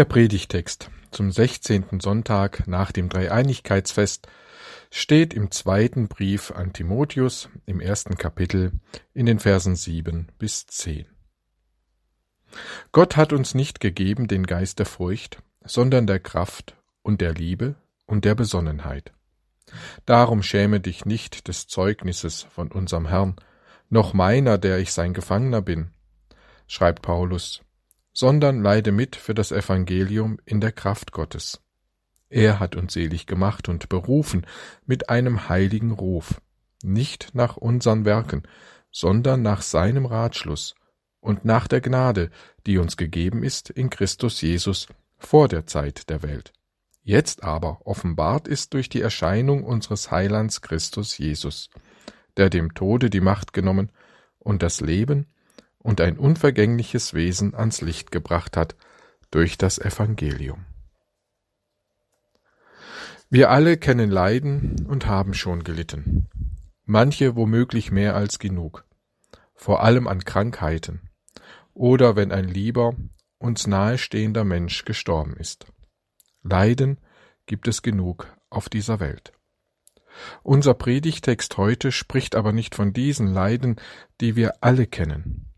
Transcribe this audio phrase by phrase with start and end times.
[0.00, 2.00] Der Predigtext zum 16.
[2.00, 4.28] Sonntag nach dem Dreieinigkeitsfest
[4.90, 8.72] steht im zweiten Brief an Timotheus im ersten Kapitel
[9.12, 11.04] in den Versen 7 bis 10.
[12.92, 17.74] Gott hat uns nicht gegeben den Geist der Furcht, sondern der Kraft und der Liebe
[18.06, 19.12] und der Besonnenheit.
[20.06, 23.36] Darum schäme dich nicht des Zeugnisses von unserem Herrn,
[23.90, 25.90] noch meiner, der ich sein Gefangener bin,
[26.66, 27.60] schreibt Paulus,
[28.12, 31.60] sondern leide mit für das Evangelium in der Kraft Gottes.
[32.28, 34.46] Er hat uns selig gemacht und berufen
[34.86, 36.40] mit einem heiligen Ruf,
[36.82, 38.44] nicht nach unseren Werken,
[38.92, 40.74] sondern nach seinem Ratschluss
[41.20, 42.30] und nach der Gnade,
[42.66, 44.86] die uns gegeben ist in Christus Jesus
[45.18, 46.52] vor der Zeit der Welt.
[47.02, 51.70] Jetzt aber offenbart ist durch die Erscheinung unseres Heilands Christus Jesus,
[52.36, 53.90] der dem Tode die Macht genommen
[54.38, 55.26] und das Leben
[55.82, 58.76] und ein unvergängliches Wesen ans Licht gebracht hat
[59.30, 60.64] durch das Evangelium.
[63.28, 66.28] Wir alle kennen Leiden und haben schon gelitten,
[66.84, 68.84] manche womöglich mehr als genug,
[69.54, 71.10] vor allem an Krankheiten
[71.74, 72.94] oder wenn ein lieber,
[73.38, 75.66] uns nahestehender Mensch gestorben ist.
[76.42, 76.98] Leiden
[77.46, 79.32] gibt es genug auf dieser Welt.
[80.42, 83.76] Unser Predigtext heute spricht aber nicht von diesen Leiden,
[84.20, 85.49] die wir alle kennen.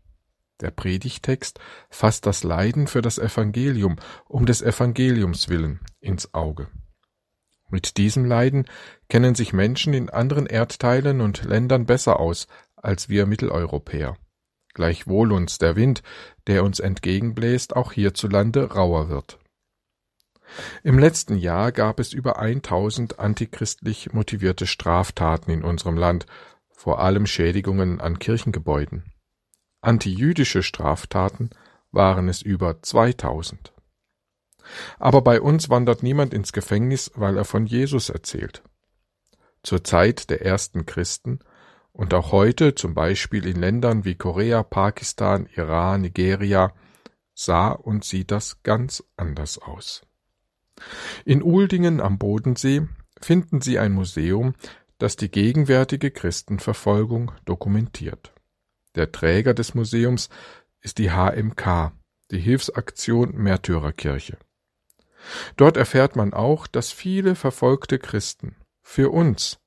[0.61, 1.59] Der Predigtext
[1.89, 6.67] fasst das Leiden für das Evangelium um des Evangeliums willen ins Auge.
[7.69, 8.65] Mit diesem Leiden
[9.09, 14.15] kennen sich Menschen in anderen Erdteilen und Ländern besser aus als wir Mitteleuropäer.
[14.73, 16.03] Gleichwohl uns der Wind,
[16.47, 19.39] der uns entgegenbläst, auch hierzulande rauer wird.
[20.83, 26.25] Im letzten Jahr gab es über 1000 antichristlich motivierte Straftaten in unserem Land,
[26.69, 29.12] vor allem Schädigungen an Kirchengebäuden.
[29.83, 31.49] Antijüdische Straftaten
[31.91, 33.73] waren es über 2000.
[34.97, 38.63] Aber bei uns wandert niemand ins Gefängnis, weil er von Jesus erzählt.
[39.61, 41.39] Zur Zeit der ersten Christen
[41.91, 46.73] und auch heute, zum Beispiel in Ländern wie Korea, Pakistan, Iran, Nigeria,
[47.33, 50.03] sah und sieht das ganz anders aus.
[51.25, 52.87] In Uldingen am Bodensee
[53.19, 54.55] finden Sie ein Museum,
[54.97, 58.32] das die gegenwärtige Christenverfolgung dokumentiert.
[58.95, 60.29] Der Träger des Museums
[60.81, 61.91] ist die HMK,
[62.31, 64.37] die Hilfsaktion Märtyrerkirche.
[65.55, 69.59] Dort erfährt man auch, dass viele verfolgte Christen für uns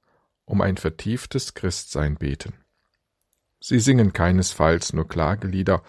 [0.44, 2.54] um ein vertieftes Christsein beten.
[3.58, 5.82] Sie singen keinesfalls nur Klagelieder,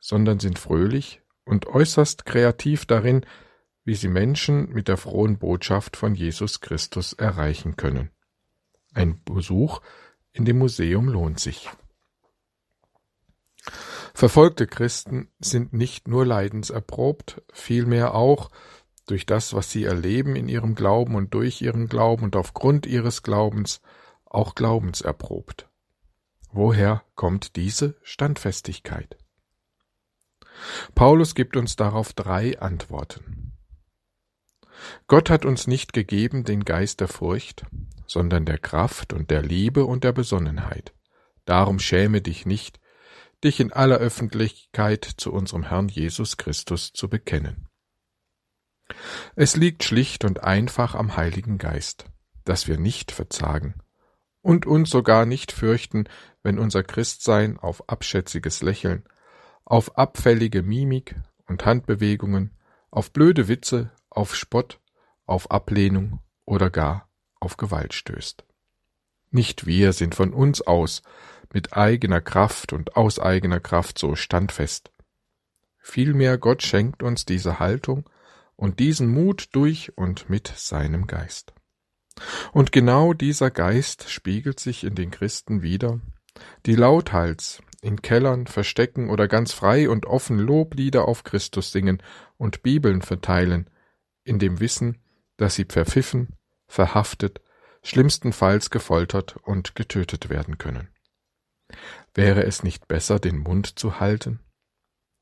[0.00, 3.26] sondern sind fröhlich und äußerst kreativ darin,
[3.84, 8.10] wie sie Menschen mit der frohen Botschaft von Jesus Christus erreichen können.
[8.94, 9.80] Ein Besuch
[10.32, 11.68] in dem Museum lohnt sich.
[14.14, 18.50] Verfolgte Christen sind nicht nur leidenserprobt, vielmehr auch
[19.06, 23.22] durch das, was sie erleben in ihrem Glauben und durch ihren Glauben und aufgrund ihres
[23.22, 23.80] Glaubens
[24.24, 25.68] auch glaubenserprobt.
[26.50, 29.16] Woher kommt diese Standfestigkeit?
[30.94, 33.52] Paulus gibt uns darauf drei Antworten.
[35.06, 37.64] Gott hat uns nicht gegeben den Geist der Furcht,
[38.06, 40.94] sondern der Kraft und der Liebe und der Besonnenheit.
[41.44, 42.80] Darum schäme dich nicht,
[43.44, 47.68] dich in aller Öffentlichkeit zu unserem Herrn Jesus Christus zu bekennen.
[49.36, 52.06] Es liegt schlicht und einfach am Heiligen Geist,
[52.44, 53.74] dass wir nicht verzagen
[54.42, 56.04] und uns sogar nicht fürchten,
[56.42, 59.04] wenn unser Christsein auf abschätziges Lächeln,
[59.64, 61.16] auf abfällige Mimik
[61.46, 62.56] und Handbewegungen,
[62.90, 64.80] auf blöde Witze, auf Spott,
[65.26, 67.08] auf Ablehnung oder gar
[67.40, 68.44] auf Gewalt stößt.
[69.30, 71.02] Nicht wir sind von uns aus
[71.52, 74.90] mit eigener Kraft und aus eigener Kraft so standfest.
[75.78, 78.08] Vielmehr Gott schenkt uns diese Haltung
[78.56, 81.54] und diesen Mut durch und mit seinem Geist.
[82.52, 86.00] Und genau dieser Geist spiegelt sich in den Christen wider,
[86.66, 92.02] die lauthals in Kellern, Verstecken oder ganz frei und offen Loblieder auf Christus singen
[92.36, 93.70] und Bibeln verteilen,
[94.24, 94.98] in dem Wissen,
[95.36, 96.36] dass sie verpfiffen,
[96.66, 97.40] verhaftet,
[97.82, 100.88] schlimmstenfalls gefoltert und getötet werden können.
[102.14, 104.40] Wäre es nicht besser, den Mund zu halten?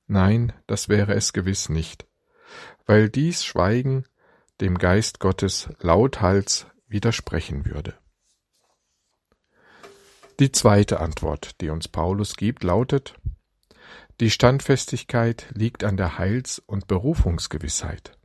[0.07, 2.07] Nein, das wäre es gewiss nicht,
[2.87, 4.05] weil dies Schweigen
[4.61, 7.95] dem Geist Gottes lauthals widersprechen würde.
[10.39, 13.15] Die zweite Antwort, die uns Paulus gibt, lautet
[14.21, 18.17] Die Standfestigkeit liegt an der Heils- und Berufungsgewissheit.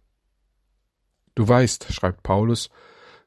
[1.36, 2.70] Du weißt, schreibt Paulus,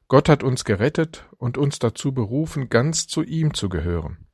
[0.07, 4.24] Gott hat uns gerettet und uns dazu berufen, ganz zu ihm zu gehören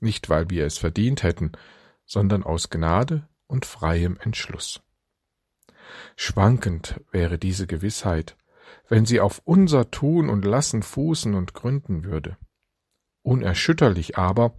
[0.00, 1.52] nicht weil wir es verdient hätten,
[2.04, 4.80] sondern aus Gnade und freiem Entschluss.
[6.16, 8.36] Schwankend wäre diese Gewissheit,
[8.88, 12.36] wenn sie auf unser Tun und Lassen fußen und gründen würde.
[13.22, 14.54] Unerschütterlich aber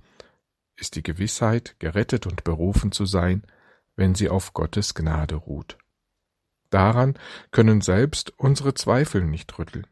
[0.75, 3.43] ist die Gewissheit, gerettet und berufen zu sein,
[3.95, 5.77] wenn sie auf Gottes Gnade ruht.
[6.69, 7.17] Daran
[7.51, 9.87] können selbst unsere Zweifel nicht rütteln.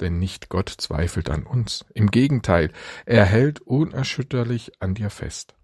[0.00, 2.72] Denn nicht Gott zweifelt an uns, im Gegenteil,
[3.06, 5.54] er hält unerschütterlich an dir fest.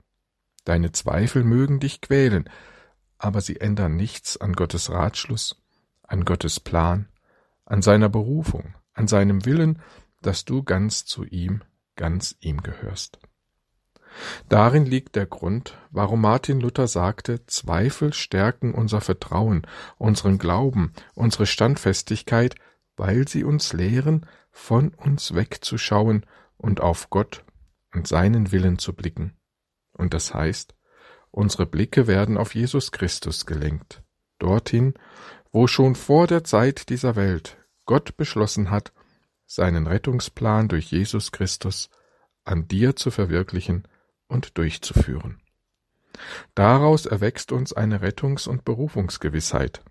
[0.65, 2.49] Deine Zweifel mögen dich quälen,
[3.19, 5.57] aber sie ändern nichts an Gottes Ratschluss,
[6.03, 7.09] an Gottes Plan,
[7.65, 9.81] an seiner Berufung, an seinem Willen,
[10.23, 11.63] dass du ganz zu ihm,
[11.97, 13.19] ganz ihm gehörst.
[14.49, 19.67] Darin liegt der Grund, warum Martin Luther sagte, Zweifel stärken unser Vertrauen,
[19.99, 22.57] unseren Glauben, unsere Standfestigkeit,
[23.01, 26.27] weil sie uns lehren, von uns wegzuschauen
[26.59, 27.47] und auf Gott
[27.95, 29.33] und seinen Willen zu blicken.
[29.95, 30.75] Und das heißt,
[31.31, 34.03] unsere Blicke werden auf Jesus Christus gelenkt,
[34.39, 34.93] dorthin,
[35.51, 37.57] wo schon vor der Zeit dieser Welt
[37.87, 38.93] Gott beschlossen hat,
[39.47, 41.89] seinen Rettungsplan durch Jesus Christus
[42.45, 43.89] an dir zu verwirklichen
[44.29, 45.41] und durchzuführen.
[46.55, 49.83] Daraus erwächst uns eine Rettungs- und Berufungsgewissheit,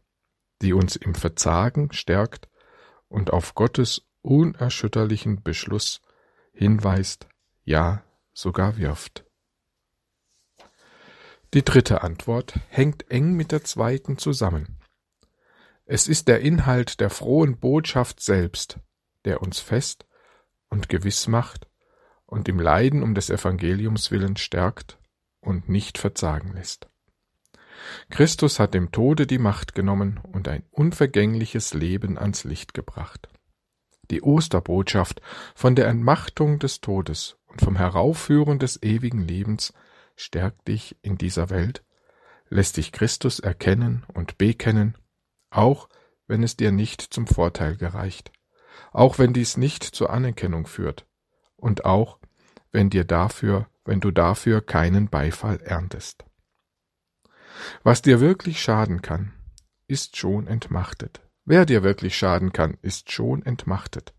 [0.62, 2.50] die uns im Verzagen stärkt
[3.10, 6.02] und auf Gottes unerschütterlichen Beschluss
[6.54, 7.28] hinweist,
[7.64, 8.04] ja
[8.34, 9.26] sogar wirft.
[11.54, 14.80] Die dritte Antwort hängt eng mit der zweiten zusammen.
[15.86, 18.80] Es ist der Inhalt der frohen Botschaft selbst,
[19.26, 20.06] der uns fest
[20.70, 21.68] und gewiss macht
[22.28, 25.00] und im Leiden um des Evangeliums willen stärkt
[25.40, 26.88] und nicht verzagen lässt.
[28.10, 33.30] Christus hat dem Tode die Macht genommen und ein unvergängliches Leben ans Licht gebracht.
[34.12, 35.22] Die Osterbotschaft
[35.56, 39.74] von der Entmachtung des Todes und vom Heraufführen des ewigen Lebens
[40.16, 41.84] stärkt dich in dieser Welt,
[42.50, 44.98] lässt dich Christus erkennen und bekennen
[45.50, 45.90] auch
[46.28, 48.32] wenn es dir nicht zum Vorteil gereicht,
[48.92, 51.06] auch wenn dies nicht zur Anerkennung führt
[51.56, 52.20] und auch
[52.72, 56.26] wenn dir dafür, wenn du dafür keinen Beifall erntest.
[57.84, 59.34] Was dir wirklich schaden kann,
[59.88, 61.22] ist schon entmachtet.
[61.46, 64.14] Wer dir wirklich schaden kann, ist schon entmachtet.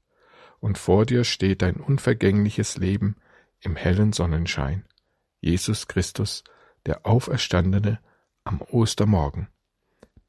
[0.59, 3.17] Und vor dir steht dein unvergängliches Leben
[3.61, 4.85] im hellen Sonnenschein.
[5.41, 6.45] Jesus Christus,
[6.87, 8.01] der Auferstandene
[8.45, 9.49] am Ostermorgen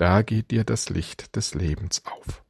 [0.01, 2.43] da geht dir das Licht des Lebens auf.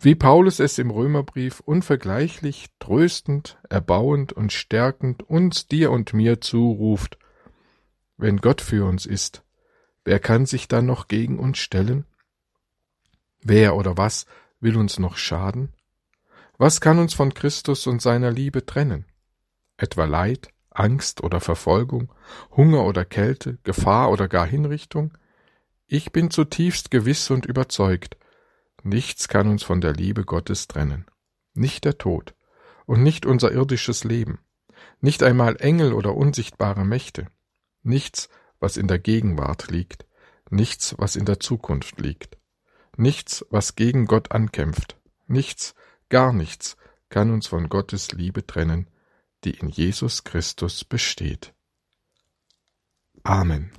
[0.00, 7.18] Wie Paulus es im Römerbrief unvergleichlich, tröstend, erbauend und stärkend uns, dir und mir zuruft,
[8.16, 9.42] wenn Gott für uns ist,
[10.04, 12.04] wer kann sich dann noch gegen uns stellen?
[13.40, 14.26] Wer oder was
[14.60, 15.72] will uns noch schaden?
[16.58, 19.04] Was kann uns von Christus und seiner Liebe trennen?
[19.76, 22.12] Etwa Leid, Angst oder Verfolgung,
[22.56, 25.12] Hunger oder Kälte, Gefahr oder gar Hinrichtung?
[25.86, 28.16] Ich bin zutiefst gewiss und überzeugt,
[28.82, 31.06] nichts kann uns von der Liebe Gottes trennen,
[31.54, 32.34] nicht der Tod
[32.86, 34.38] und nicht unser irdisches Leben,
[35.00, 37.26] nicht einmal Engel oder unsichtbare Mächte,
[37.82, 38.28] nichts,
[38.60, 40.06] was in der Gegenwart liegt,
[40.50, 42.38] nichts, was in der Zukunft liegt,
[42.96, 44.96] nichts, was gegen Gott ankämpft,
[45.26, 45.74] nichts,
[46.08, 46.76] gar nichts
[47.08, 48.88] kann uns von Gottes Liebe trennen,
[49.44, 51.52] die in Jesus Christus besteht.
[53.22, 53.70] Amen.